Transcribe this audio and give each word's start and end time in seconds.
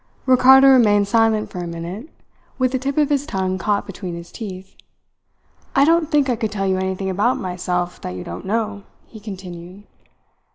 Ricardo 0.25 0.67
remained 0.69 1.07
silent 1.07 1.51
for 1.51 1.59
a 1.59 1.67
minute, 1.67 2.09
with 2.57 2.71
the 2.71 2.79
tip 2.79 2.97
of 2.97 3.09
his 3.11 3.27
tongue 3.27 3.59
caught 3.59 3.85
between 3.85 4.15
his 4.15 4.31
teeth. 4.31 4.75
"I 5.75 5.85
don't 5.85 6.09
think 6.09 6.27
I 6.27 6.35
could 6.35 6.51
tell 6.51 6.65
you 6.65 6.77
anything 6.77 7.11
about 7.11 7.37
myself 7.37 8.01
that 8.01 8.15
you 8.15 8.23
don't 8.23 8.45
know," 8.47 8.81
he 9.05 9.19
continued. 9.19 9.83